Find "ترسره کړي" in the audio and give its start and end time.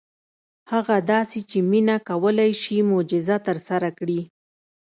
3.47-4.21